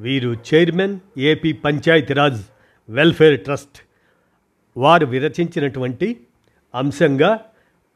[0.00, 2.42] వీరు chairman A P Panchayati Raj
[2.88, 3.78] welfare trust.
[4.76, 6.20] వారు విరచించినటువంటి
[6.74, 7.40] అంశంగా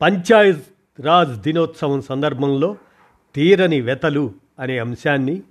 [0.01, 0.63] పంచాయత్
[1.01, 2.77] రాజ్ దినోత్సవం సందర్భంలో
[3.35, 5.43] తీరని వెతలు అనే అంశాన్ని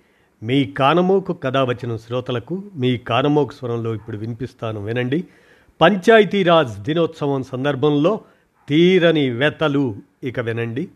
[0.44, 5.24] మీ కానమోకు కథావచనం శ్రోతలకు మీ కానమోకు స్వరంలో ఇప్పుడు వినిపిస్తాను వినండి.
[5.82, 8.22] పంచాయతీరాజ్ దినోత్సవం సందర్భంలో
[8.70, 10.90] తీరని వెతలు ఇక వినండి.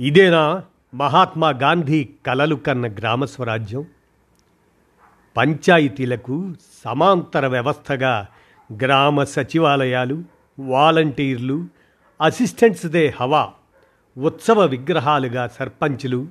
[0.00, 3.86] ఇదేనా మహాత్మా గాంధీ కలలు కన్న గ్రామ స్వరాజ్యం
[5.36, 8.26] పంచాయతీలకు సమాంతర వ్యవస్థగా
[8.76, 10.22] గ్రామ సచివాలయాలు
[10.58, 11.66] వాలంటీర్లు
[12.20, 13.52] అసిస్టెంట్స్ దే హవా
[14.18, 16.28] ఉత్సవ విగ్రహాలుగా సర్పంచులు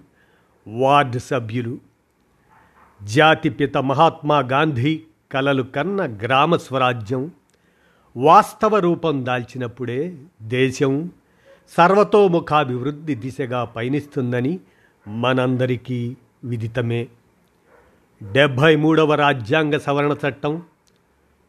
[0.68, 1.80] వార్డు సభ్యులు.
[3.04, 7.32] జాతిపిత మహాత్మా గాంధీ కలలు కన్న గ్రామ స్వరాజ్యం
[8.18, 11.12] వాస్తవ రూపం దాల్చినప్పుడే దేశం
[11.78, 14.60] సర్వతోముఖాభివృద్ధి దిశగా పయనిస్తుందని
[15.08, 17.08] మనందరికీ విదితమే.
[18.32, 20.62] డెబ్భై మూడవ రాజ్యాంగ సవరణ చట్టం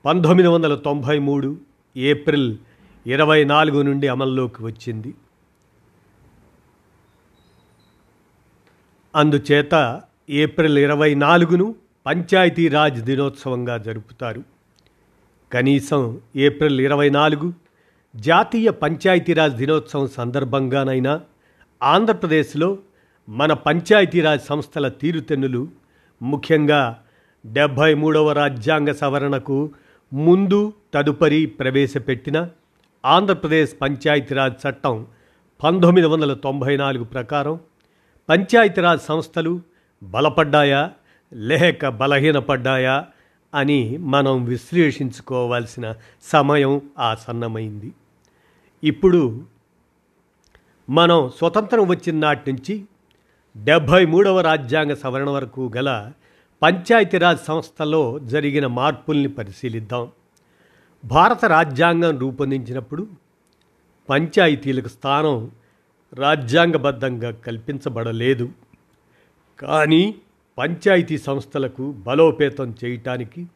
[0.04, 1.56] పంతొమ్మిది వందల తొంభై మూడు
[1.96, 2.56] ఏప్రిల్
[3.06, 5.14] ఇరవై నాలుగు నుండి అమల్లోకి వచ్చింది.
[9.16, 11.74] అందుచేత ఏప్రిల్ ఇరవై నాలుగును
[12.06, 14.42] పంచాయతీరాజ్ దినోత్సవంగా జరుపుతారు.
[15.52, 17.61] కనీసం ఏప్రిల్ ఇరవై నాలుగు
[18.14, 21.20] జాతీయ పంచాయతీరాజ్ దినోత్సవం సందర్భంగానైనా
[21.82, 22.78] ఆంధ్రప్రదేశ్లో
[23.28, 25.68] మన పంచాయతీరాజ్ సంస్థల తీరుతెన్నులు
[26.20, 26.98] ముఖ్యంగా
[27.44, 29.70] డెబ్భై మూడవ రాజ్యాంగ సవరణకు
[30.12, 32.48] ముందు తదుపరి ప్రవేశపెట్టిన
[33.04, 35.06] ఆంధ్రప్రదేశ్ పంచాయతీరాజ్ చట్టం
[35.62, 37.60] పంతొమ్మిది వందల తొంభై నాలుగు ప్రకారం
[38.28, 39.60] పంచాయతీరాజ్ సంస్థలు
[40.02, 40.90] బలపడ్డాయా
[41.32, 43.04] లేక బలహీనపడ్డాయా
[43.54, 47.90] అని మనం విశ్లేషించుకోవాల్సిన సమయం ఆసన్నమైంది.
[48.84, 49.44] ఇప్పుడు
[50.90, 52.84] మనం స్వతంత్రం వచ్చిన నాటి నుంచి
[53.56, 56.12] డెబ్భై మూడవ రాజ్యాంగ సవరణ వరకు గల
[56.62, 60.10] పంచాయతీరాజ్ సంస్థలో జరిగిన మార్పుల్ని పరిశీలిద్దాం.
[61.04, 63.08] భారత రాజ్యాంగం రూపొందించినప్పుడు
[64.10, 65.50] పంచాయతీలకు స్థానం
[66.14, 68.48] రాజ్యాంగబద్ధంగా కల్పించబడలేదు.
[69.60, 70.14] కానీ
[70.58, 73.46] పంచాయతీ సంస్థలకు బలోపేతం చేయటానికి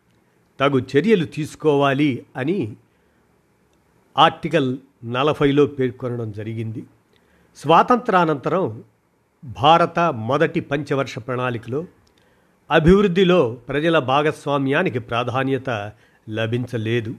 [0.60, 2.76] తగు చర్యలు తీసుకోవాలి అని
[4.18, 6.84] ఆర్టికల్ నలభైలో పేర్కొనడం జరిగింది.
[7.56, 8.84] స్వాతంత్రానంతరం
[9.44, 11.84] భారత మొదటి పంచవర్ష ప్రణాళికలో
[12.70, 15.92] అభివృద్ధిలో ప్రజల భాగస్వామ్యానికి ప్రాధాన్యత
[16.30, 17.14] లభించలేదు.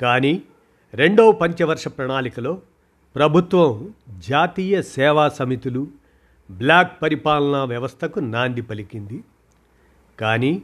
[0.00, 0.42] కానీ
[0.94, 2.60] రెండవ పంచవర్ష ప్రణాళికలో
[3.14, 5.88] ప్రభుత్వం జాతీయ సేవా సమితులు
[6.50, 9.24] బ్లాక్ పరిపాలనా వ్యవస్థకు నాంది పలికింది.
[10.20, 10.62] కానీ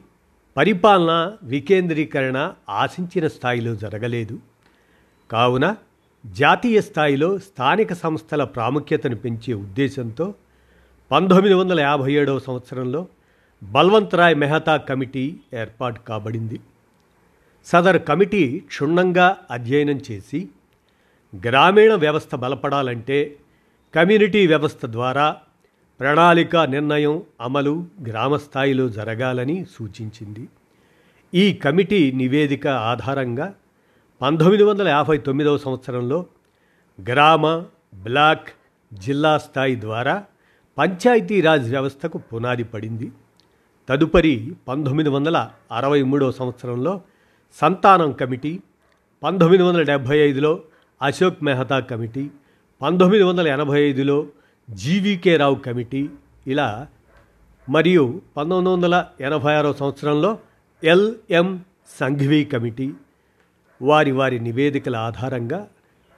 [0.56, 4.38] పరిపాలన వికేంద్రీకరణ ఆశించిన స్థాయిలో జరగలేదు.
[5.30, 5.76] కావున
[6.24, 10.34] జాతీయ స్థాయిలో స్థానిక సంస్థల ప్రాముఖ్యతను పెంచే ఉద్దేశంతో
[11.10, 13.06] పంతొమ్మిది వందల యాభై ఏడవ సంవత్సరంలో
[13.62, 16.60] బల్వంతరాయ్ మెహతా కమిటీ ఏర్పాటు కాబడింది.
[17.64, 20.48] సదర్ కమిటీ క్షుణ్ణంగా అధ్యయనం చేసి
[21.44, 23.36] గ్రామీణ వ్యవస్థ బలపడాలంటే
[23.94, 25.36] కమ్యూనిటీ వ్యవస్థ ద్వారా
[26.00, 30.48] ప్రణాళిక నిర్ణయం అమలు గ్రామస్థాయిలో జరగాలని సూచించింది.
[31.34, 33.54] ఈ కమిటీ నివేదిక ఆధారంగా
[34.20, 36.18] పంతొమ్మిది వందల యాభై తొమ్మిదవ సంవత్సరంలో
[36.98, 37.44] గ్రామ
[38.04, 38.48] బ్లాక్
[38.92, 40.14] జిల్లా స్థాయి ద్వారా
[40.78, 43.08] పంచాయతీరాజ్ వ్యవస్థకు పునాది పడింది.
[43.88, 44.34] తదుపరి
[44.68, 45.36] పంతొమ్మిది వందల
[45.70, 46.92] అరవై మూడవ సంవత్సరంలో
[47.56, 48.52] సంతానం కమిటీ
[49.22, 50.52] పంతొమ్మిది వందల డెబ్భై ఐదులో
[51.00, 52.24] అశోక్ మెహతా కమిటీ
[52.80, 54.16] పంతొమ్మిది వందల ఎనభై ఐదులో
[54.68, 56.02] జీవీకే రావు కమిటీ
[56.46, 56.68] ఇలా
[57.68, 58.04] మరియు
[58.36, 60.30] పంతొమ్మిది వందల ఎనభై ఆరో సంవత్సరంలో
[60.82, 61.48] ఎల్ఎం
[61.98, 62.88] సంఘ్వీ కమిటీ
[63.82, 65.68] వారి వారి నివేదికల ఆధారంగా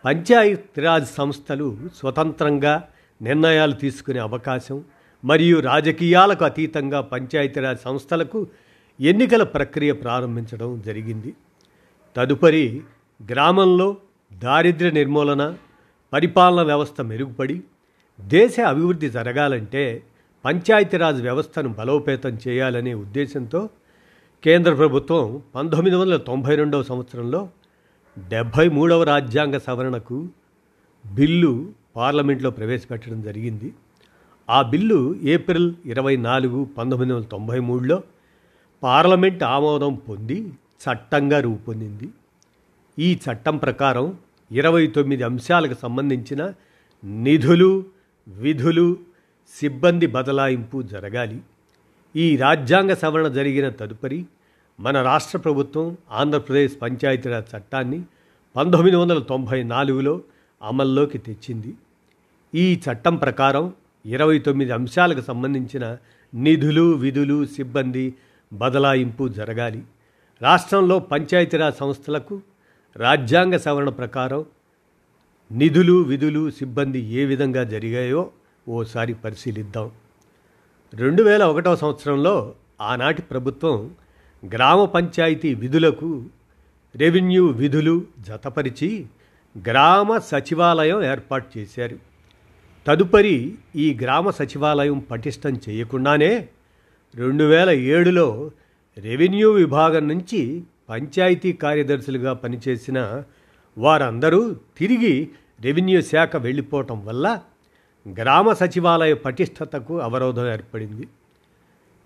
[0.04, 2.88] పంచాయతీరాజ్ సంస్థలు స్వతంత్రంగా
[3.22, 4.84] నిర్ణయాలు తీసుకునే అవకాశం
[5.24, 8.46] మరియు రాజకీయాలకు అతీతంగా పంచాయతీరాజ్ సంస్థలకు
[9.00, 11.34] ఎన్నికల ప్రక్రియ ప్రారంభించడం జరిగింది.
[12.16, 12.82] తదుపరి
[13.30, 13.96] గ్రామంలో
[14.34, 15.56] దారిద్ర్య నిర్మూలన
[16.12, 17.62] పరిపాలన వ్యవస్థ మెరుగుపడి
[18.20, 20.02] దేశ అభివృద్ధి జరగాలంటే
[20.44, 23.70] పంచాయతీరాజ్ వ్యవస్థను బలోపేతం చేయాలనే ఉద్దేశంతో
[24.46, 27.48] కేంద్ర ప్రభుత్వం పంతొమ్మిది వందల తొంభై రెండవ సంవత్సరంలో
[28.28, 30.28] డెబ్భై మూడవ రాజ్యాంగ సవరణకు
[31.06, 33.74] బిల్లు పార్లమెంట్లో ప్రవేశపెట్టడం జరిగింది.
[34.50, 38.02] ఆ బిల్లు ఏప్రిల్ ఇరవై నాలుగు పంతొమ్మిది వందల తొంభై మూడులో
[38.82, 40.38] పార్లమెంట్ ఆమోదం పొంది
[40.84, 42.08] చట్టంగా రూపొందింది.
[42.98, 44.18] ఈ చట్టం ప్రకారం
[44.52, 46.52] ఇరవై తొమ్మిది అంశాలకు సంబంధించిన
[47.04, 47.84] నిధులు
[48.28, 48.96] విధులు
[49.60, 51.40] సిబ్బంది బదలాయింపు జరగాలి.
[52.16, 54.26] ఈ రాజ్యాంగ సవరణ జరిగిన తదుపరి
[54.80, 58.02] మన రాష్ట్ర ప్రభుత్వం ఆంధ్రప్రదేశ్ పంచాయతీరాజ్ చట్టాన్ని
[58.56, 60.22] పంతొమ్మిది వందల తొంభై నాలుగులో
[60.62, 61.74] అమల్లోకి తెచ్చింది.
[62.54, 63.74] ఈ చట్టం ప్రకారం
[64.06, 65.96] ఇరవై తొమ్మిది అంశాలకు సంబంధించిన
[66.34, 68.14] నిధులు విధులు సిబ్బంది
[68.52, 69.82] బదలాయింపు జరగాలి.
[70.42, 72.40] రాష్ట్రంలో పంచాయతీరాజ్ సంస్థలకు
[72.96, 74.44] రాజ్యాంగ సవరణ ప్రకారం
[75.52, 78.30] నిధులు విధులు సిబ్బంది ఏ విధంగా జరిగాయో
[78.68, 79.90] ఓసారి పరిశీలిద్దాం.
[80.94, 83.90] రెండు వేల ఒకటవ సంవత్సరంలో ఆనాటి ప్రభుత్వం
[84.52, 86.24] గ్రామ పంచాయతీ విధులకు
[86.94, 89.06] రెవెన్యూ విధులు జతపరిచి
[89.66, 91.98] గ్రామ సచివాలయం ఏర్పాటు చేశారు.
[92.86, 96.48] తదుపరి ఈ గ్రామ సచివాలయం పటిష్టం చేయకుండానే
[97.14, 98.50] రెండు వేల ఏడులో
[98.98, 103.22] రెవెన్యూ విభాగం నుంచి పంచాయతీ కార్యదర్శులుగా పనిచేసిన
[103.78, 105.28] వారందరూ తిరిగి
[105.60, 107.40] రెవెన్యూ శాఖ వెళ్ళిపోవటం వల్ల
[108.08, 111.08] గ్రామ సచివాలయ పటిష్టతకు అవరోధం ఏర్పడింది.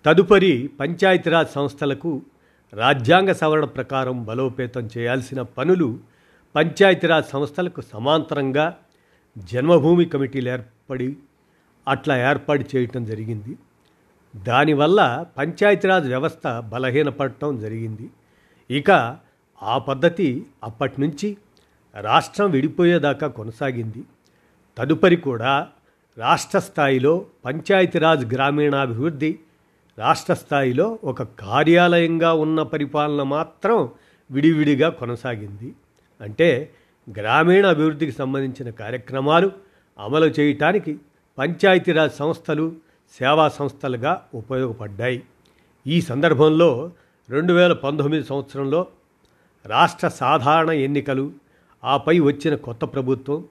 [0.05, 2.21] తదుపరి పంచాయతీరాజ్ సంస్థలకు
[2.73, 5.99] రాజ్యాంగ సవరణ ప్రకారం బలోపేతం చేయాల్సిన పనులు
[6.55, 8.77] పంచాయతీరాజ్ సంస్థలకు సమాంతరంగా
[9.37, 11.17] జన్మభూమి కమిటీలు ఏర్పడి
[11.87, 13.57] అట్లా ఏర్పాటు చేయటం జరిగింది.
[14.35, 18.09] దానివల్ల పంచాయతీరాజ్ వ్యవస్థ బలహీనపడటం జరిగింది.
[18.69, 19.17] ఇక
[19.63, 21.37] ఆ పద్ధతి అప్పటి నుంచి
[21.99, 24.03] రాష్ట్రం విడిపోయేదాకా కొనసాగింది.
[24.77, 25.67] తదుపరి కూడా
[26.17, 29.39] రాష్ట్ర స్థాయిలో పంచాయతీరాజ్ గ్రామీణాభివృద్ధి
[29.97, 33.89] రాష్ట్ర స్థాయిలో ఒక కార్యాలయంగా ఉన్న పరిపాలన మాత్రం
[34.31, 35.73] విడివిడిగా కొనసాగింది.
[36.21, 36.71] అంటే
[37.09, 39.51] గ్రామీణ అభివృద్ధికి సంబంధించిన కార్యక్రమాలు
[39.99, 40.97] అమలు చేయటానికి
[41.37, 42.75] పంచాయతీరాజ్ సంస్థలు
[43.19, 45.23] సేవా సంస్థలుగా ఉపయోగపడ్డాయి.
[45.87, 46.91] ఈ సందర్భంలో
[47.29, 48.87] రెండు వేల పంతొమ్మిది సంవత్సరంలో
[49.65, 51.31] రాష్ట్ర సాధారణ ఎన్నికలు
[51.83, 53.45] ఆపై వచ్చిన కొత్త ప్రభుత్వం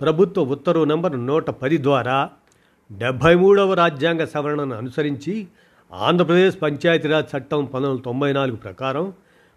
[0.00, 2.30] ప్రభుత్వ ఉత్తర్వు నంబర్ నూట పది ద్వారా
[2.92, 5.46] డెబ్భై మూడవ రాజ్యాంగ సవరణను అనుసరించి
[5.92, 9.12] ఆంధ్రప్రదేశ్ పంచాయతీరాజ్ చట్టం పంతొమ్మిది తొంభై నాలుగు ప్రకారం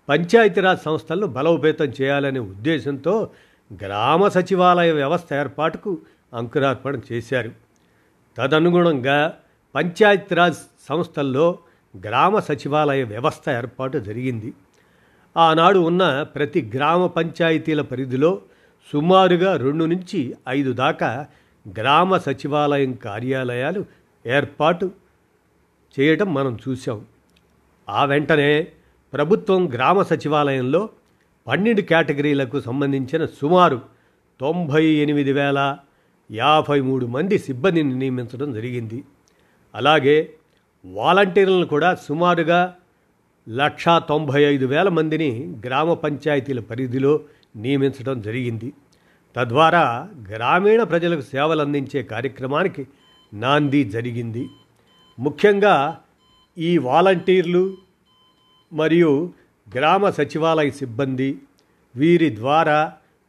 [0.10, 3.30] పంచాయతీరాజ్ సంస్థలను బలోపేతం చేయాలనే ఉద్దేశంతో
[3.72, 5.98] గ్రామ సచివాలయ వ్యవస్థ ఏర్పాటుకు
[6.34, 7.52] అంకురార్పణ చేశారు.
[8.38, 9.34] తదనుగుణంగా
[9.76, 11.58] పంచాయతీరాజ్ సంస్థల్లో
[11.98, 14.54] గ్రామ సచివాలయ వ్యవస్థ ఏర్పాటు జరిగింది.
[15.38, 18.42] ఆనాడు ఉన్న ప్రతి గ్రామ పంచాయతీల పరిధిలో
[18.94, 21.28] సుమారుగా రెండు నుంచి ఐదు దాకా
[21.80, 23.86] గ్రామ సచివాలయం కార్యాలయాలు
[24.28, 24.92] ఏర్పాటు
[25.96, 27.06] చేయటం మనం చూసాం
[27.90, 28.68] ఆ వెంటనే
[29.14, 30.90] ప్రభుత్వం గ్రామ సచివాలయంలో
[31.48, 33.82] పన్నెండు కేటగిరీలకు సంబంధించిన సుమారు
[34.40, 35.78] తొంభై ఎనిమిది వేల
[36.32, 39.04] యాభై మూడు మంది సిబ్బందిని నియమించడం జరిగింది.
[39.76, 40.30] అలాగే
[40.86, 42.76] వాలంటీర్లను కూడా సుమారుగా
[43.50, 47.20] లక్షా తొంభై ఐదు వేల మందిని గ్రామ పంచాయతీల పరిధిలో
[47.56, 48.74] నియమించడం జరిగింది.
[49.36, 52.88] తద్వారా గ్రామీణ ప్రజలకు సేవలు అందించే కార్యక్రమానికి
[53.34, 54.50] నాంది జరిగింది.
[55.20, 55.76] ముఖ్యంగా
[56.58, 57.64] ఈ వాలంటీర్లు
[58.72, 59.12] మరియు
[59.68, 61.30] గ్రామ సచివాలయ సిబ్బంది
[61.96, 62.80] వీరి ద్వారా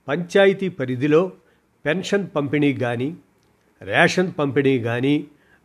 [0.08, 1.22] పంచాయతీ పరిధిలో
[1.84, 3.08] పెన్షన్ పంపిణీ కానీ
[3.82, 5.14] రేషన్ పంపిణీ కానీ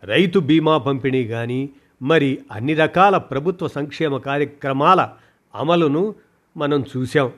[0.03, 1.61] రైతు బీమా పంపిణీ కానీ
[2.01, 5.01] మరి అన్ని రకాల ప్రభుత్వ సంక్షేమ కార్యక్రమాల
[5.53, 6.03] అమలును
[6.55, 7.29] మనం చూసాం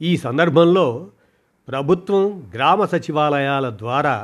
[0.00, 0.86] ఈ సందర్భంలో
[1.68, 2.22] ప్రభుత్వం
[2.54, 4.14] గ్రామ సచివాలయాల ద్వారా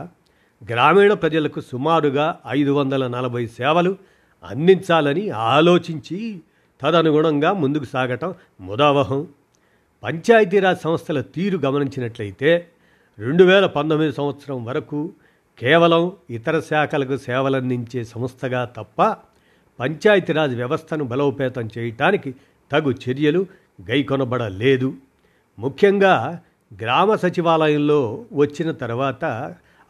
[0.63, 3.97] గ్రామీణ ప్రజలకు సుమారుగా ఐదు వందల నలభై సేవలు
[4.45, 6.41] అందించాలని ఆలోచించి
[6.83, 9.27] తదనుగుణంగా ముందుకు సాగటం ముదావహం.
[10.03, 12.69] పంచాయతీరాజ్ సంస్థల తీరు గమనించినట్లయితే
[13.19, 15.13] రెండు వేల పంతొమ్మిది సంవత్సరం వరకు
[15.59, 19.03] కేవలం ఇతర శాఖలకు సేవలందించే సంస్థగా తప్ప
[19.81, 22.35] పంచాయతీరాజ్ వ్యవస్థను బలోపేతం చేయటానికి
[22.73, 23.47] తగు చర్యలు
[23.91, 24.95] గైకొనబడలేదు
[25.59, 28.01] ముఖ్యంగా గ్రామ సచివాలయంలో
[28.33, 29.25] వచ్చిన తర్వాత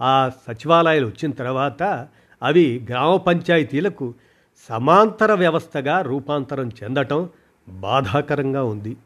[0.01, 2.09] ఆ సచివాలయాలు వచ్చిన తర్వాత
[2.43, 4.15] అవి గ్రామ పంచాయతీలకు
[4.69, 7.29] సమాంతర వ్యవస్థగా రూపాంతరం చెందటం
[7.69, 8.97] బాధాకరంగా ఉంది.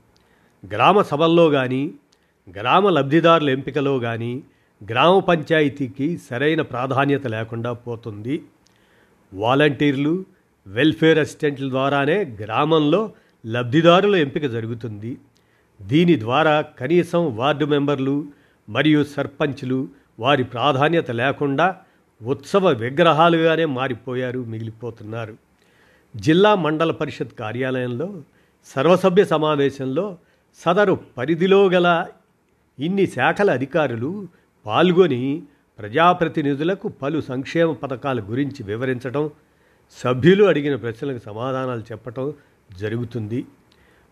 [0.67, 1.95] గ్రామ సభల్లో కానీ
[2.61, 4.43] గ్రామ లబ్ధిదారుల ఎంపికలో కానీ
[4.91, 8.43] గ్రామ పంచాయతీకి సరైన ప్రాధాన్యత లేకుండా పోతుంది.
[9.33, 10.25] వాలంటీర్లు
[10.67, 13.13] వెల్ఫేర్ అసిస్టెంట్ల ద్వారానే గ్రామంలో
[13.47, 15.19] లబ్ధిదారుల ఎంపిక జరుగుతుంది.
[15.83, 18.29] దీని ద్వారా కనీసం వార్డు మెంబర్లు
[18.69, 19.89] మరియు సర్పంచ్లు
[20.21, 21.77] వారి ప్రాధాన్యత లేకుండా
[22.23, 25.37] ఉత్సవ విగ్రహాలుగానే మారిపోయారు మిగిలిపోతున్నారు.
[26.17, 28.23] జిల్లా మండల పరిషత్ కార్యాలయంలో
[28.67, 30.19] సర్వసభ్య సమావేశంలో
[30.59, 32.07] సదరు పరిధిలో గల
[32.79, 34.29] ఇన్ని శాఖల అధికారులు
[34.67, 35.43] పాల్గొని
[35.79, 39.31] ప్రజాప్రతినిధులకు పలు సంక్షేమ పథకాల గురించి వివరించడం
[40.05, 42.33] సభ్యులు అడిగిన ప్రశ్నలకు సమాధానాలు చెప్పటం
[42.79, 43.47] జరుగుతుంది.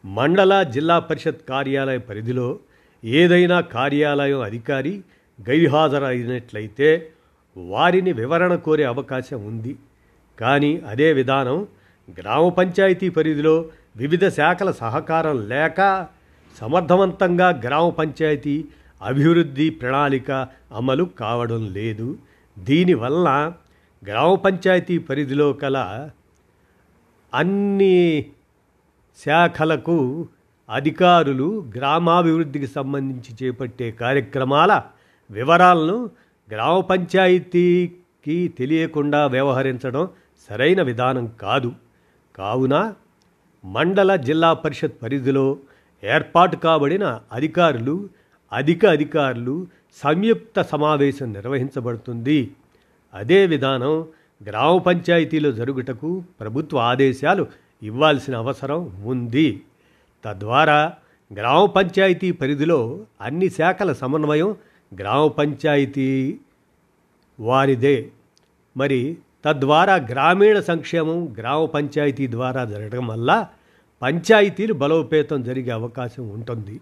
[0.04, 2.58] మండల జిల్లా పరిషత్ కార్యాలయ పరిధిలో
[3.04, 5.04] ఏదైనా కార్యాలయం అధికారి
[5.46, 6.88] గైర్హాజరైనట్లయితే
[7.56, 9.72] వారిని వివరణ కోరే అవకాశం ఉంది.
[10.38, 11.66] కానీ అదే విధానం
[12.08, 13.54] గ్రామ పంచాయతీ పరిధిలో
[13.96, 16.08] వివిధ శాఖల సహకారం లేక
[16.56, 18.64] సమర్థవంతంగా గ్రామ పంచాయతీ
[19.02, 20.30] అభివృద్ధి ప్రణాళిక
[20.72, 22.08] అమలు కావడం లేదు.
[22.56, 23.28] దీనివల్ల
[24.02, 25.76] గ్రామ పంచాయతీ పరిధిలో కల
[27.32, 27.96] అన్ని
[29.18, 29.96] శాఖలకు
[30.68, 34.72] అధికారులు గ్రామాభివృద్ధికి సంబంధించి చేపట్టే కార్యక్రమాల
[35.30, 36.10] వివరాలను
[36.50, 40.08] గ్రామ పంచాయతీకి తెలియకుండా వ్యవహరించడం
[40.50, 41.72] సరైన విధానం కాదు.
[42.36, 42.94] కావున
[43.64, 45.56] మండల జిల్లా పరిషత్ పరిధిలో
[46.04, 48.08] ఏర్పాటు కాబడిన అధికారులు
[48.52, 49.66] అధిక అధికారులు
[50.04, 52.50] సంయుక్త సమావేశం నిర్వహించబడుతుంది.
[53.14, 54.06] అదే విధానం
[54.46, 57.46] గ్రామ పంచాయతీలో జరుగుటకు ప్రభుత్వ ఆదేశాలు
[57.82, 59.62] ఇవ్వాల్సిన అవసరం ఉంది.
[60.24, 60.92] తద్వారా
[61.34, 64.56] గ్రామ పంచాయతీ పరిధిలో అన్ని శాఖల సమన్వయం
[64.94, 66.38] గ్రామ పంచాయతీ
[67.40, 68.10] వారిదే.
[68.76, 73.46] మరి తద్వారా గ్రామీణ సంక్షేమం గ్రామ పంచాయతీ ద్వారా జరగడం వల్ల
[74.02, 76.80] పంచాయతీలు బలోపేతం జరిగే అవకాశం ఉంటుంది.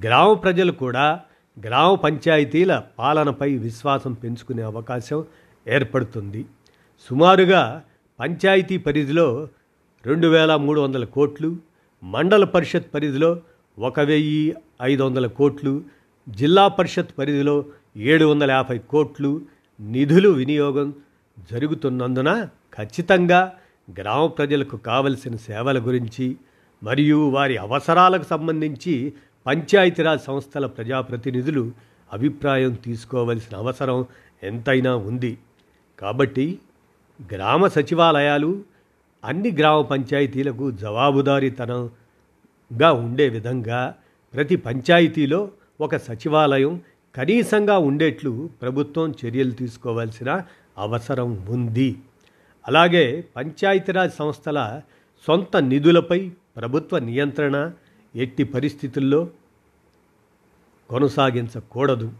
[0.00, 1.20] గ్రామ ప్రజలు కూడా
[1.60, 5.24] గ్రామ పంచాయతీల పాలనపై విశ్వాసం పెంచుకునే అవకాశం
[5.68, 6.44] ఏర్పడుతుంది.
[7.00, 7.82] సుమారుగా
[8.20, 9.48] పంచాయతీ పరిధిలో
[10.06, 11.56] రెండు వేల మూడు వందల కోట్లు
[12.04, 13.40] మండల పరిషత్ పరిధిలో
[13.78, 15.82] ఒక వెయ్యి ఐదు వందల కోట్లు
[16.28, 17.64] జిల్లా పరిషత్ పరిధిలో
[17.96, 19.42] ఏడు వందల యాభై కోట్లు
[19.80, 20.94] నిధులు వినియోగం
[21.50, 23.52] జరుగుతున్నందున ఖచ్చితంగా
[23.90, 26.36] గ్రామ ప్రజలకు కావలసిన సేవల గురించి
[26.82, 29.14] మరియు వారి అవసరాలకు సంబంధించి
[29.46, 31.72] పంచాయతీరాజ్ సంస్థల ప్రజాప్రతినిధులు
[32.12, 34.04] అభిప్రాయం తీసుకోవలసిన అవసరం
[34.42, 35.38] ఎంతైనా ఉంది.
[35.98, 36.58] కాబట్టి
[37.32, 38.64] గ్రామ సచివాలయాలు
[39.24, 43.94] అన్ని గ్రామ పంచాయతీలకు జవాబుదారీతనంగా ఉండే విధంగా
[44.34, 45.50] ప్రతి పంచాయతీలో
[45.80, 46.82] ఒక సచివాలయం
[47.14, 50.42] కనీసంగా ఉండేట్లు ప్రభుత్వం చర్యలు తీసుకోవాల్సిన
[50.78, 51.98] అవసరం ఉంది.
[52.68, 54.82] అలాగే పంచాయతీరాజ్ సంస్థల
[55.26, 57.72] సొంత నిధులపై ప్రభుత్వ నియంత్రణ
[58.16, 59.30] ఎట్టి పరిస్థితుల్లో
[60.90, 62.12] కొనసాగించకూడదు.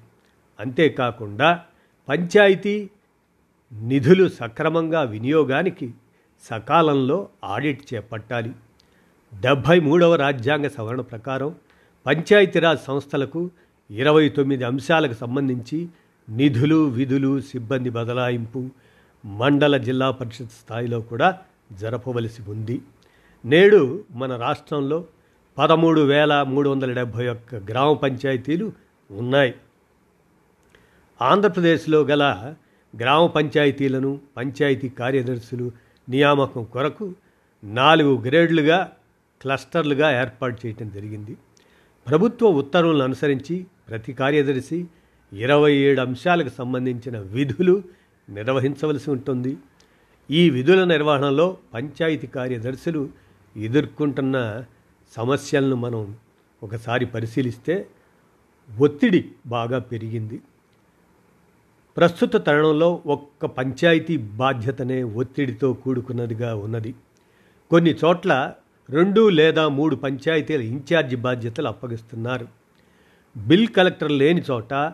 [0.60, 1.64] అంతేకాకుండా
[2.08, 2.90] పంచాయతీ
[3.72, 5.94] నిధులు సక్రమంగా వినియోగానికి
[6.42, 8.52] సకాలంలో ఆడిట్ చేపట్టాలి.
[9.40, 11.54] డెబ్భై మూడవ రాజ్యాంగ సవరణ ప్రకారం
[12.06, 13.50] పంచాయతీరాజ్ సంస్థలకు
[13.90, 15.88] ఇరవై తొమ్మిది అంశాలకు సంబంధించి
[16.30, 18.70] నిధులు విధులు సిబ్బంది బదలాయింపు
[19.26, 21.38] మండల జిల్లా పరిషత్ స్థాయిలో కూడా
[21.72, 22.82] జరపవలసి ఉంది.
[23.44, 25.04] నేడు మన రాష్ట్రంలో
[25.58, 28.72] పదమూడు వేల మూడు వందల డెబ్భై ఒక్క గ్రామ పంచాయతీలు
[29.10, 29.54] ఉన్నాయి.
[31.22, 32.54] ఆంధ్రప్రదేశ్లో గల
[32.96, 35.72] గ్రామ పంచాయతీలను పంచాయతీ కార్యదర్శులు
[36.08, 37.14] నియామకం కొరకు
[37.64, 38.92] నాలుగు గ్రేడ్లుగా
[39.42, 41.36] క్లస్టర్లుగా ఏర్పాటు చేయటం జరిగింది.
[42.06, 44.86] ప్రభుత్వ ఉత్తర్వులను అనుసరించి ప్రతి కార్యదర్శి
[45.32, 47.82] ఇరవై ఏడు అంశాలకు సంబంధించిన విధులు
[48.30, 49.56] నిర్వహించవలసి ఉంటుంది.
[50.30, 53.08] ఈ విధుల నిర్వహణలో పంచాయతీ కార్యదర్శులు
[53.56, 54.64] ఎదుర్కొంటున్న
[55.16, 56.16] సమస్యలను మనం
[56.62, 57.86] ఒకసారి పరిశీలిస్తే
[58.78, 60.40] ఒత్తిడి బాగా పెరిగింది.
[61.96, 66.94] ప్రస్తుత తరుణంలో ఒక్క పంచాయతీ బాధ్యతనే ఒత్తిడితో కూడుకున్నదిగా ఉన్నది.
[67.70, 68.54] కొన్ని చోట్ల
[68.90, 72.48] రెండు లేదా మూడు పంచాయతీల ఇన్ఛార్జి బాధ్యతలు అప్పగిస్తున్నారు.
[73.36, 74.92] బిల్ కలెక్టర్ లేని చోట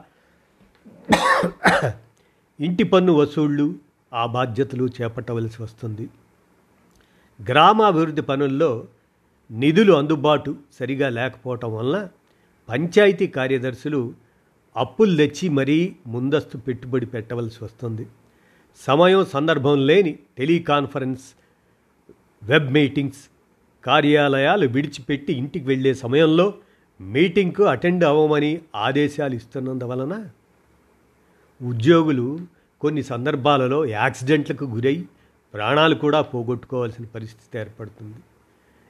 [2.61, 3.79] ఇంటి పన్ను వసూళ్ళు
[4.13, 6.09] ఆ బాధ్యతలు చేపట్టవలసి వస్తుంది.
[7.41, 8.87] గ్రామాభివృద్ధి పనుల్లో
[9.51, 12.09] నిధులు అందుబాటు సరిగా లేకపోవటం వలన
[12.69, 14.15] పంచాయతీ కార్యదర్శులు
[14.77, 18.07] అప్పులు తెచ్చి మరీ ముందస్తు పెట్టుబడి పెట్టవలసి వస్తుంది.
[18.77, 21.23] సమయం సందర్భం లేని టెలికాన్ఫరెన్స్
[22.43, 23.31] వెబ్ మీటింగ్స్
[23.85, 26.55] కార్యాలయాలు విడిచిపెట్టి ఇంటికి వెళ్ళే సమయంలో
[27.01, 30.29] మీటింగ్కు అటెండ్ అవ్వమని ఆదేశాలు ఇస్తున్నందువలన
[31.63, 32.39] ఉద్యోగులు
[32.81, 35.05] కొన్ని సందర్భాలలో యాక్సిడెంట్లకు గురై
[35.55, 38.19] ప్రాణాలు కూడా పోగొట్టుకోవాల్సిన పరిస్థితి ఏర్పడుతుంది.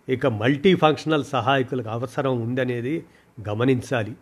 [0.09, 3.05] ఇక మల్టీ ఫంక్షనల్ సహాయకులకు అవసరం ఉందనేది
[3.49, 4.13] గమనించాలి.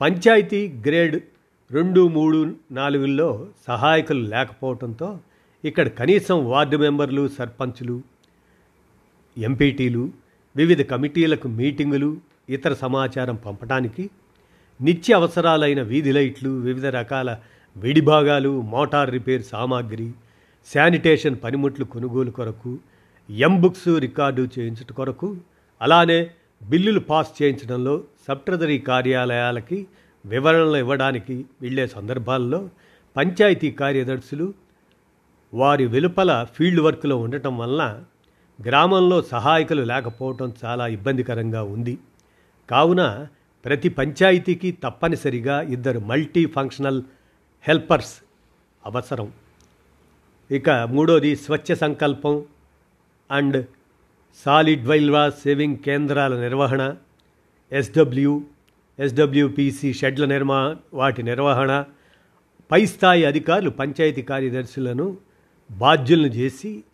[0.00, 1.22] పంచాయతీ గ్రేడ్
[1.70, 5.18] రెండు మూడు నాలుగుల్లో సహాయకులు లేకపోవడంతో
[5.64, 8.02] ఇక్కడ కనీసం వార్డు మెంబర్లు సర్పంచులు
[9.36, 10.02] ఎంపీటీలు
[10.56, 12.10] వివిధ కమిటీలకు మీటింగులు
[12.50, 14.04] ఇతర సమాచారం పంపడానికి
[14.80, 17.30] నిత్య అవసరాలైన వీధి లైట్లు వివిధ రకాల
[17.76, 20.08] విడిభాగాలు మోటార్ రిపేర్ సామాగ్రి
[20.68, 22.72] శానిటేషన్ పనిముట్లు కొనుగోలు కొరకు
[23.28, 25.28] ఎంబుక్స్ రికార్డు చేయించుట కొరకు
[25.80, 26.18] అలానే
[26.62, 27.94] బిల్లులు పాస్ చేయించడంలో
[28.26, 29.78] సబ్ ట్రెజరీ కార్యాలయాలకి
[30.24, 32.60] వివరణలు ఇవ్వడానికి వెళ్ళే సందర్భాల్లో
[33.16, 34.46] పంచాయతీ కార్యదర్శులు
[35.52, 37.84] వారి వెలుపల ఫీల్డ్ వర్క్లో ఉండటం వలన
[38.66, 41.98] గ్రామంలో సహాయకులు లేకపోవటం చాలా ఇబ్బందికరంగా ఉంది.
[42.70, 43.26] కావున
[43.64, 47.02] ప్రతి పంచాయతీకి తప్పనిసరిగా ఇద్దరు మల్టీ ఫంక్షనల్
[47.64, 48.14] హెల్పర్స్
[48.86, 49.32] అవసరం.
[50.50, 52.44] ఇక మూడోది స్వచ్ఛ సంకల్పం
[53.30, 53.66] అండ్
[54.44, 56.96] సాలిడ్ వైల్వా సేవింగ్ కేంద్రాల నిర్వహణ
[57.72, 58.42] ఎస్డబ్ల్యూ
[58.98, 61.84] ఎస్డబ్ల్యూపిసి షెడ్ల నిర్మా వాటి నిర్వహణ
[62.70, 65.16] పై స్థాయి అధికారులు పంచాయతీ కార్యదర్శులను
[65.70, 66.84] బాధ్యులను చేసి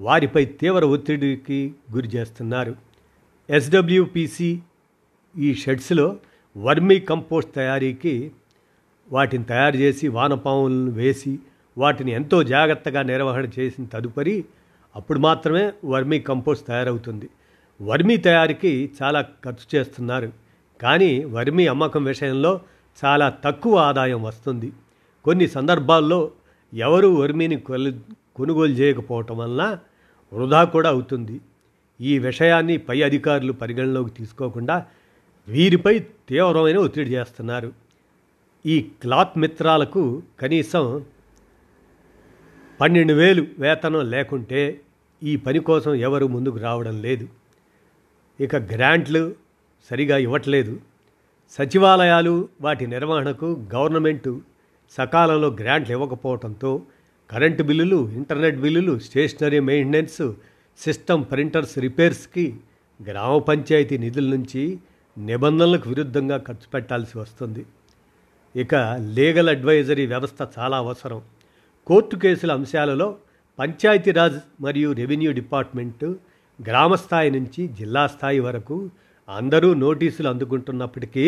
[0.00, 2.74] వారిపై తీవ్ర ఒత్తిడికి గురి చేస్తున్నారు.
[3.50, 4.60] ఎస్డబ్ల్యూపిసి
[5.38, 6.16] ఈ షెడ్స్లో
[6.56, 8.32] వర్మీ కంపోస్ట్ తయారీకి
[9.12, 11.38] వాటిని తయారు చేసి వానపాములను వేసి
[11.78, 14.44] వాటిని ఎంతో జాగ్రత్తగా నిర్వహణ చేసిన తదుపరి
[14.96, 17.28] అప్పుడు మాత్రమే వర్మీ కంపోస్ట్ తయారవుతుంది.
[17.82, 20.32] వర్మీ తయారీకి చాలా ఖర్చు చేస్తున్నారు.
[20.82, 22.60] కానీ వర్మీ అమ్మకం విషయంలో
[23.04, 24.72] చాలా తక్కువ ఆదాయం వస్తుంది.
[25.24, 26.30] కొన్ని సందర్భాల్లో
[26.74, 27.56] ఎవరు వర్మీని
[28.36, 29.78] కొనుగోలు చేయకపోవటం వలన
[30.32, 31.40] వృధా కూడా అవుతుంది.
[32.00, 34.86] ఈ విషయాన్ని పై అధికారులు పరిగణలోకి తీసుకోకుండా
[35.48, 37.72] వీరిపై తీవ్రమైన ఒత్తిడి చేస్తున్నారు.
[38.66, 41.04] ఈ క్లాత్ మిత్రాలకు కనీసం
[42.80, 44.80] పన్నెండు వేలు వేతనం లేకుంటే
[45.22, 47.28] ఈ పని కోసం ఎవరు ముందుకు రావడం లేదు.
[48.40, 49.34] ఇక గ్రాంట్లు
[49.90, 50.80] సరిగా ఇవ్వట్లేదు.
[51.50, 54.40] సచివాలయాలు వాటి నిర్వహణకు గవర్నమెంటు
[54.90, 56.82] సకాలంలో గ్రాంట్లు ఇవ్వకపోవడంతో
[57.30, 60.22] కరెంటు బిల్లులు ఇంటర్నెట్ బిల్లులు స్టేషనరీ మెయింటెనెన్స్
[60.78, 62.44] సిస్టమ్ ప్రింటర్స్ రిపేర్స్కి
[63.00, 64.62] గ్రామ పంచాయతీ నిధుల నుంచి
[65.16, 67.62] నిబంధనలకు విరుద్ధంగా ఖర్చు పెట్టాల్సి వస్తుంది.
[68.54, 68.74] ఇక
[69.16, 71.20] లీగల్ అడ్వైజరీ వ్యవస్థ చాలా అవసరం.
[71.86, 73.08] కోర్టు కేసుల అంశాలలో
[73.58, 76.08] పంచాయతీరాజ్ మరియు రెవెన్యూ డిపార్ట్మెంటు
[76.58, 78.76] గ్రామ స్థాయి నుంచి జిల్లా స్థాయి వరకు
[79.28, 81.26] అందరూ నోటీసులు అందుకుంటున్నప్పటికీ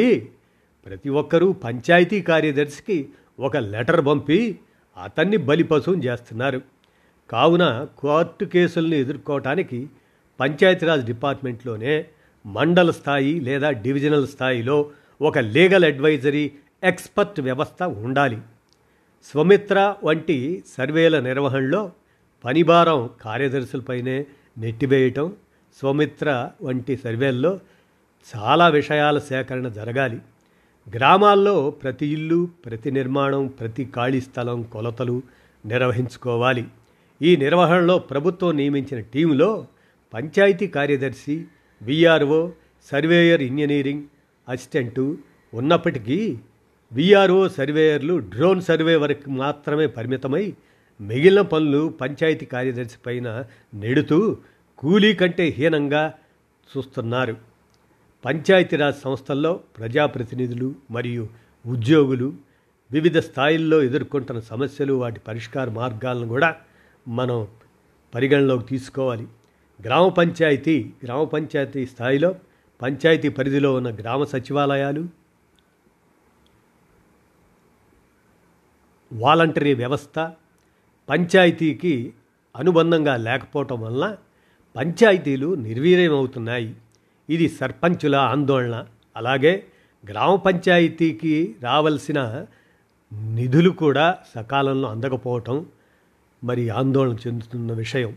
[0.87, 2.99] ప్రతి ఒక్కరూ పంచాయతీ కార్యదర్శికి
[3.39, 4.59] ఒక లెటర్ పంపి
[4.99, 6.63] అతన్ని బలిపశువుని చేస్తున్నారు.
[7.31, 9.89] కావున కోర్టు కేసులను ఎదుర్కోవటానికి
[10.41, 12.07] పంచాయతీరాజ్ డిపార్ట్మెంట్లోనే
[12.47, 14.91] మండల స్థాయి లేదా డివిజనల్ స్థాయిలో
[15.23, 18.39] ఒక లీగల్ అడ్వైజరీ ఎక్స్పర్ట్ వ్యవస్థ ఉండాలి.
[19.25, 21.93] స్వమిత్ర వంటి సర్వేల నిర్వహణలో
[22.45, 24.27] పనిభారం కార్యదర్శులపైనే
[24.59, 25.33] నెట్టివేయటం
[25.79, 27.61] స్వమిత్ర వంటి సర్వేల్లో
[28.37, 30.19] చాలా విషయాల సేకరణ జరగాలి.
[30.95, 35.23] గ్రామాల్లో ప్రతి ఇల్లు ప్రతి నిర్మాణం ప్రతి ఖాళీ స్థలం కొలతలు
[35.67, 36.65] నిర్వహించుకోవాలి.
[37.23, 39.67] ఈ నిర్వహణలో ప్రభుత్వం నియమించిన టీంలో
[40.15, 41.45] పంచాయతీ కార్యదర్శి
[41.83, 42.51] విఆర్ఓ
[42.85, 44.05] సర్వేయర్ ఇంజనీరింగ్
[44.49, 45.19] అసిస్టెంటు
[45.55, 46.39] ఉన్నప్పటికీ
[46.93, 50.53] విఆర్ఓ సర్వేయర్లు డ్రోన్ సర్వే వరకు మాత్రమే పరిమితమై
[51.01, 54.37] మిగిలిన పనులు పంచాయతీ కార్యదర్శి పైన నెడుతూ
[54.79, 56.15] కూలీ కంటే హీనంగా
[56.77, 57.48] చూస్తున్నారు.
[58.29, 61.29] పంచాయతీరాజ్ సంస్థల్లో ప్రజాప్రతినిధులు మరియు
[61.67, 62.35] ఉద్యోగులు
[62.93, 66.57] వివిధ స్థాయిల్లో ఎదుర్కొంటున్న సమస్యలు వాటి పరిష్కార మార్గాలను కూడా
[67.09, 67.49] మనం
[68.15, 69.27] పరిగణలోకి తీసుకోవాలి.
[69.83, 72.35] గ్రామ పంచాయతీ గ్రామ పంచాయతీ స్థాయిలో
[72.83, 75.05] పంచాయతీ పరిధిలో ఉన్న గ్రామ సచివాలయాలు
[79.13, 80.19] వాలంటరీ వ్యవస్థ
[81.09, 82.13] పంచాయతీకి
[82.57, 84.17] అనుబంధంగా లేకపోవటం వలన
[84.77, 86.75] పంచాయతీలు నిర్వీర్యమవుతున్నాయి.
[87.29, 88.87] ఇది సర్పంచుల ఆందోళన.
[89.17, 89.65] అలాగే
[90.11, 92.45] గ్రామ పంచాయతీకి రావలసిన
[93.13, 95.67] నిధులు కూడా సకాలంలో అందకపోవటం
[96.45, 98.17] మరి ఆందోళన చెందుతున్న విషయం.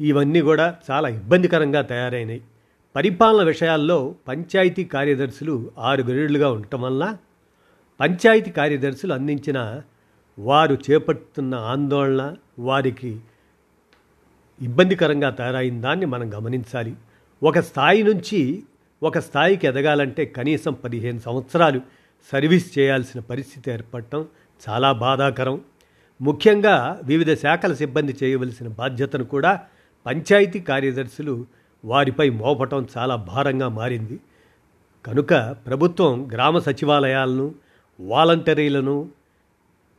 [0.00, 2.42] ఇవన్నీ కూడా చాలా ఇబ్బందికరంగా తయారైనాయి.
[2.96, 7.16] పరిపాలన విషయాల్లో పంచాయతీ కార్యదర్శులు ఆరు గ్రేడ్లుగా ఉండటం వల్ల
[8.00, 9.82] పంచాయతీ కార్యదర్శులు అందించిన
[10.38, 13.20] వారు చేపడుతున్న ఆందోళన వారికి
[14.62, 16.94] ఇబ్బందికరంగా తయారైన దాన్ని మనం గమనించాలి.
[17.42, 18.62] ఒక స్థాయి నుంచి
[19.02, 21.80] ఒక స్థాయికి ఎదగాలంటే కనీసం పదిహేను సంవత్సరాలు
[22.32, 24.26] సర్వీస్ చేయాల్సిన పరిస్థితి ఏర్పడటం
[24.68, 25.60] చాలా బాధాకరం.
[26.22, 29.60] ముఖ్యంగా వివిధ శాఖల సిబ్బంది చేయవలసిన బాధ్యతను కూడా
[30.06, 31.46] పంచాయతీ కార్యదర్శులు
[31.84, 34.20] వారిపై మోపటం చాలా భారంగా మారింది.
[35.06, 35.34] కనుక
[35.66, 37.54] ప్రభుత్వం గ్రామ సచివాలయాలను
[38.00, 39.08] వాలంటరీలను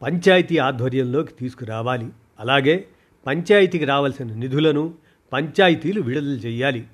[0.02, 2.10] పంచాయతీ ఆధ్వర్యంలోకి తీసుకురావాలి.
[2.39, 2.86] అలాగే
[3.28, 4.93] పంచాయతీకి రావాల్సిన నిధులను
[5.34, 6.88] పంచాయతీలు విడుదల చేయాలి.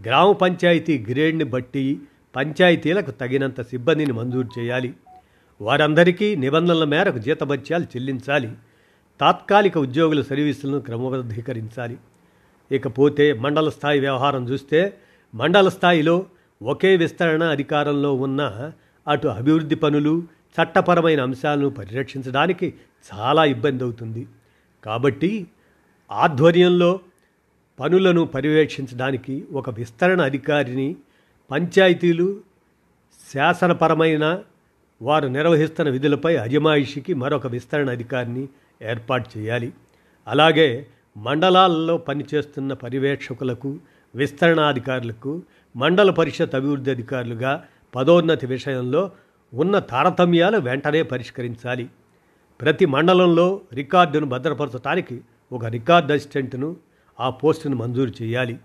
[0.00, 2.00] గ్రామ పంచాయతీ గ్రేడ్ని బట్టి
[2.36, 4.94] పంచాయతీలకు తగినంత సిబ్బందిని మంజూరు చేయాలి.
[5.60, 8.52] వారందరికీ నిబంధనల మేరకు జీతభత్యాలు చెల్లించాలి.
[9.20, 11.96] తాత్కాలిక ఉద్యోగుల సర్వీసులను క్రమబద్ధీకరించాలి.
[12.70, 14.94] ఇకపోతే మండల స్థాయి వ్యవహారం చూస్తే
[15.34, 16.26] మండల స్థాయిలో
[16.62, 18.72] ఒకే విస్తరణ అధికారంలో ఉన్న
[19.08, 20.22] అటు అభివృద్ధి పనులు
[20.56, 22.74] చట్టపరమైన అంశాలను పరిరక్షించడానికి
[23.14, 24.26] చాలా ఇబ్బంది అవుతుంది.
[24.84, 25.46] కాబట్టి
[26.10, 27.00] ఆధ్వర్యంలో
[27.80, 30.96] పనులను పర్యవేక్షించడానికి ఒక విస్తరణ అధికారిని
[31.50, 32.40] పంచాయతీలు
[33.34, 34.42] శాసనపరమైన
[35.02, 38.48] వారు నిర్వహిస్తున్న విధులపై అజమాయిషికి మరొక విస్తరణ అధికారిని
[38.82, 39.72] ఏర్పాటు చేయాలి.
[40.28, 43.78] అలాగే మండలాల్లో పనిచేస్తున్న పర్యవేక్షకులకు
[44.14, 45.42] విస్తరణాధికారులకు
[45.76, 49.10] మండల పరిషత్ అభివృద్ధి అధికారులుగా పదోన్నతి విషయంలో
[49.54, 51.88] ఉన్న తారతమ్యాలు వెంటనే పరిష్కరించాలి.
[52.60, 55.20] ప్రతి మండలంలో రికార్డును భద్రపరచడానికి
[55.52, 56.76] ఒక రికార్డ్ అసిస్టెంట్ను
[57.20, 58.56] ఆ పోస్టును మంజూరు చేయాలి.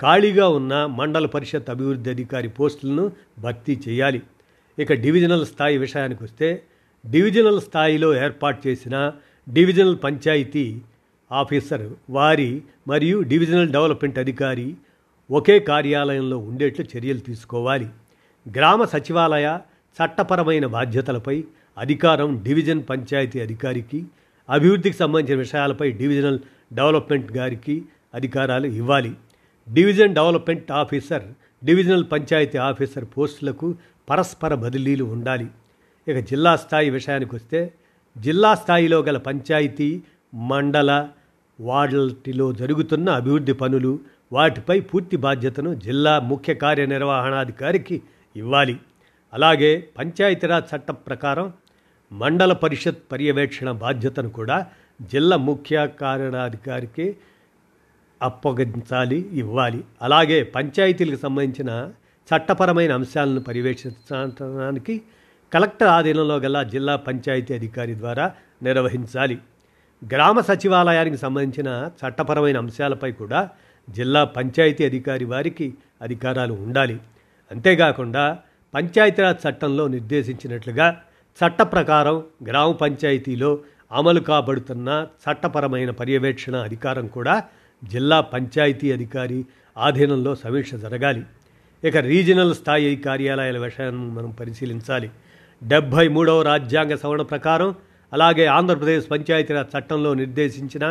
[0.00, 4.22] ఖాళీగా ఉన్న మండల పరిషత్ అభివృద్ధి అధికారి పోస్టులను భర్తీ చేయాలి.
[4.78, 6.62] ఇక డివిజనల్ స్థాయి విషయానికి వస్తే
[7.06, 9.12] డివిజనల్ స్థాయిలో ఏర్పాటు చేసిన
[9.48, 10.80] డివిజనల్ పంచాయతీ
[11.32, 14.74] ఆఫీసర్ వారి మరియు డివిజనల్ డెవలప్మెంట్ అధికారి
[15.30, 17.88] ఒకే కార్యాలయంలో ఉండేట్లు చర్యలు తీసుకోవాలి.
[18.46, 19.58] గ్రామ సచివాలయ
[19.96, 21.44] చట్టపరమైన బాధ్యతలపై
[21.78, 24.04] అధికారం డివిజన్ పంచాయతీ అధికారికి
[24.48, 26.38] అభివృద్ధికి సంబంధించిన విషయాలపై డివిజనల్
[26.72, 29.12] డెవలప్మెంట్ గారికి అధికారాలు ఇవ్వాలి.
[29.68, 31.22] Division development officer
[31.64, 33.74] divisional panchayat officer పోస్టులకు
[34.10, 35.46] పరస్పర బదిలీలు ఉండాలి.
[36.08, 37.72] ఇక జిల్లా స్థాయి విషయానికి వస్తే
[38.18, 40.02] జిల్లా స్థాయిలో గల పంచాయతీ
[40.34, 41.08] మండల
[41.60, 44.00] వాటిలో జరుగుతున్న అభివృద్ధి పనులు
[44.32, 48.02] వాటిపై పూర్తి బాధ్యతను జిల్లా ముఖ్య కార్యనిర్వహణాధికారికి
[48.36, 48.80] ఇవ్వాలి.
[49.34, 51.52] అలాగే పంచాయతీరాజ్ చట్టం ప్రకారం
[52.12, 54.66] మండల పరిషత్ పర్యవేక్షణ బాధ్యతను కూడా
[55.02, 57.16] జిల్లా ముఖ్య కార్యనాధికారికి
[58.22, 59.84] అప్పగించాలి ఇవ్వాలి.
[60.02, 61.90] అలాగే పంచాయతీలకు సంబంధించిన
[62.28, 65.00] చట్టపరమైన అంశాలను పర్యవేక్షించడానికి
[65.52, 69.38] కలెక్టర్ ఆధీనంలో గల జిల్లా పంచాయతీ అధికారి ద్వారా నిర్వహించాలి.
[70.12, 73.48] గ్రామ సచివాలయానికి సంబంధించిన చట్టపరమైన అంశాలపై కూడా
[73.90, 77.00] జిల్లా పంచాయతీ అధికారి వారికి అధికారాలు ఉండాలి.
[77.50, 78.38] అంతేకాకుండా
[78.74, 81.00] పంచాయతీరాజ్ చట్టంలో నిర్దేశించినట్లుగా
[81.38, 83.58] చట్ట ప్రకారం గ్రామ పంచాయతీలో
[83.92, 87.42] అమలు కాబడుతున్న చట్టపరమైన పర్యవేక్షణ అధికారం కూడా
[87.82, 89.44] జిల్లా పంచాయతీ అధికారి
[89.76, 91.22] ఆధీనంలో సమీక్ష జరగాలి.
[91.84, 95.10] ఇక రీజనల్ స్థాయి కార్యాలయాల విషయాన్ని మనం పరిశీలించాలి.
[95.62, 97.74] డెబ్భై మూడవ రాజ్యాంగ సవరణ ప్రకారం
[98.12, 100.84] అలాగే ఆంధ్రప్రదేశ్ పంచాయతీరాజ్ చట్టంలో నిర్దేశించిన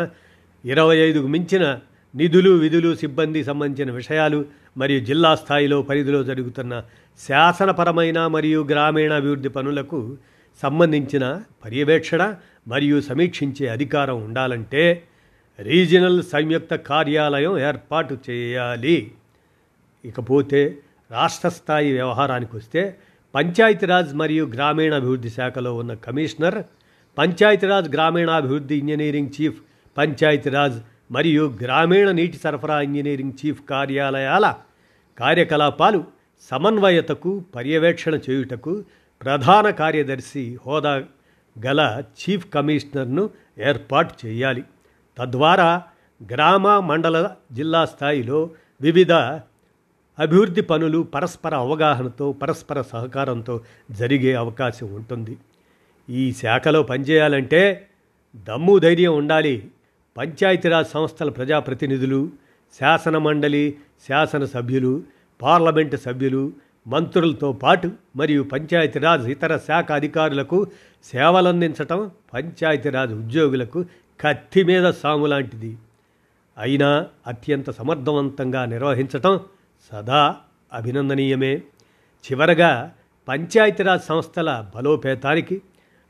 [0.64, 1.66] ఇరవై ఐదుకు మించిన
[2.14, 4.46] నిధులు విధులు సిబ్బంది సంబంధించిన విషయాలు
[4.78, 6.74] మరియు జిల్లా స్థాయిలో పరిధిలో జరుగుతున్న
[7.20, 10.18] శాసనపరమైన మరియు గ్రామీణాభివృద్ధి పనులకు
[10.62, 11.26] సంబంధించిన
[11.66, 12.36] పర్యవేక్షణ
[12.68, 14.84] మరియు సమీక్షించే అధికారం ఉండాలంటే
[15.60, 19.12] రీజనల్ సంయుక్త కార్యాలయం ఏర్పాటు చేయాలి.
[20.06, 20.78] ఇకపోతే
[21.12, 22.98] రాష్ట్ర స్థాయి వ్యవహారానికి వస్తే
[23.36, 26.64] పంచాయతీరాజ్ మరియు గ్రామీణాభివృద్ధి శాఖలో ఉన్న కమిషనర్
[27.18, 29.60] పంచాయతీరాజ్ గ్రామీణాభివృద్ధి ఇంజనీరింగ్ చీఫ్
[29.98, 30.80] పంచాయతీరాజ్
[31.12, 34.56] మరియు గ్రామీణ నీటి సరఫరా ఇంజనీరింగ్ చీఫ్ కార్యాలయాల
[35.20, 36.04] కార్యకలాపాలు
[36.42, 38.86] సమన్వయతకు పర్యవేక్షణ చేయుటకు
[39.22, 41.04] ప్రధాన కార్యదర్శి హోదా
[41.66, 44.64] గల చీఫ్ కమిషనర్ను ఏర్పాటు చేయాలి.
[45.18, 45.70] తద్వారా
[46.22, 47.18] గ్రామ మండల
[47.52, 48.50] జిల్లా స్థాయిలో
[48.82, 49.14] వివిధ
[50.18, 55.38] అభివృద్ధి పనులు పరస్పర అవగాహనతో పరస్పర సహకారంతో జరిగే అవకాశం ఉంటుంది.
[56.10, 57.62] ఈ శాఖలో పనిచేయాలంటే
[58.48, 59.56] దమ్ము ధైర్యం ఉండాలి.
[60.16, 62.30] పంచాయతీరాజ్ సంస్థల ప్రజాప్రతినిధులు
[62.80, 63.78] శాసన మండలి
[64.08, 65.04] శాసనసభ్యులు
[65.42, 66.52] పార్లమెంటు సభ్యులు
[66.88, 70.68] మంత్రులతో పాటు మరియు పంచాయతీరాజ్ ఇతర శాఖ అధికారులకు
[71.06, 73.80] సేవలందించటం పంచాయతీరాజ్ ఉద్యోగులకు
[74.22, 75.78] కత్తి మీద సాము లాంటిది.
[76.58, 79.40] అయినా అత్యంత సమర్థవంతంగా నిర్వహించటం
[79.92, 80.36] సదా
[80.74, 81.64] అభినందనీయమే.
[82.26, 82.92] చివరగా
[83.28, 85.62] పంచాయతీరాజ్ సంస్థల బలోపేతానికి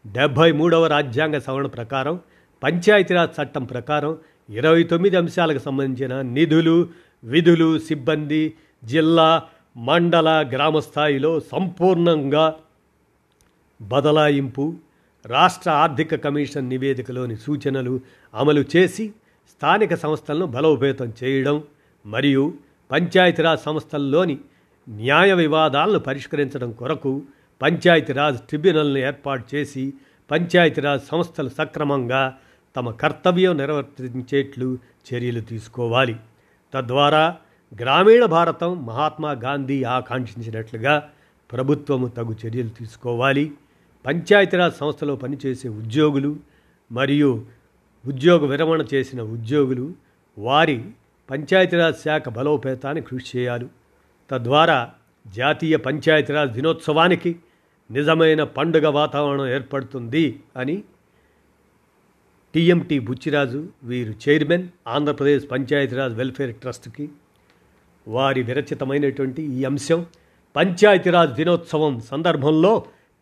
[0.06, 2.20] డెబ్భై మూడవ రాజ్యాంగ సవరణ ప్రకారం
[2.64, 4.18] పంచాయతీరాజ్ చట్టం ప్రకారం
[4.50, 6.90] ఇరవై తొమ్మిది అంశాలకు సంబంధించిన నిధులు
[7.24, 9.44] విధులు సిబ్బంది జిల్లా
[9.78, 12.56] మండల గ్రామ స్థాయిలో సంపూర్ణంగా
[13.82, 14.74] బదలాయింపు
[15.28, 18.00] రాష్ట్ర ఆర్థిక కమిషన్ నివేదికలోని సూచనలు
[18.36, 19.14] అమలు చేసి
[19.50, 21.64] స్థానిక సంస్థలను బలోపేతం చేయడం
[22.06, 22.54] మరియు
[22.92, 24.38] పంచాయతీరాజ్ సంస్థల్లోని
[24.90, 27.22] న్యాయ వివాదాలను పరిష్కరించడం కొరకు
[27.62, 29.94] పంచాయతీరాజ్ ట్రిబ్యునల్ను ఏర్పాటు చేసి
[30.32, 32.38] పంచాయతీరాజ్ సంస్థలు సక్రమంగా
[32.76, 34.78] తమ కర్తవ్యం నిర్వర్తించేట్లు
[35.14, 36.16] చర్యలు తీసుకోవాలి.
[36.74, 37.38] తద్వారా
[37.82, 41.10] గ్రామీణ భారతం మహాత్మా గాంధీ ఆకాంక్షించినట్లుగా
[41.52, 43.52] ప్రభుత్వము తగు చర్యలు తీసుకోవాలి.
[44.06, 46.32] పంచాయతీరాజ్ సంస్థలో పనిచేసే ఉద్యోగులు
[46.92, 47.46] మరియు
[48.06, 49.86] ఉద్యోగ విరమణ చేసిన ఉద్యోగులు
[50.38, 50.78] వారి
[51.30, 53.68] పంచాయతీరాజ్ శాఖ బలోపేతాన్ని కృషి చేయాలి.
[54.32, 54.94] తద్వారా
[55.28, 57.32] జాతీయ పంచాయతీరాజ్ దినోత్సవానికి
[57.90, 60.84] నిజమైన పండుగ వాతావరణం ఏర్పడుతుంది అని
[62.54, 67.10] టీఎంటీ బుచ్చిరాజు వీరు చైర్మన్ ఆంధ్రప్రదేశ్ పంచాయతీరాజ్ వెల్ఫేర్ ట్రస్ట్కి
[68.08, 70.06] వారి విరచితమైనటువంటి ఈ అంశం
[70.56, 72.74] పంచాయతీరాజ్ దినోత్సవం సందర్భంలో